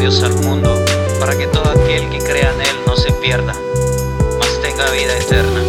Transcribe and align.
Dios 0.00 0.22
al 0.22 0.34
mundo, 0.36 0.82
para 1.18 1.36
que 1.36 1.46
todo 1.46 1.68
aquel 1.68 2.08
que 2.08 2.20
crea 2.20 2.54
en 2.54 2.60
Él 2.62 2.76
no 2.86 2.96
se 2.96 3.12
pierda, 3.12 3.52
mas 4.38 4.62
tenga 4.62 4.90
vida 4.92 5.14
eterna. 5.14 5.59